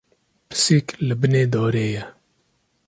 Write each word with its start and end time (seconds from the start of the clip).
Pisîk 0.47 0.87
li 1.07 1.15
binê 1.21 1.43
darê 1.53 1.87
ye. 1.95 2.03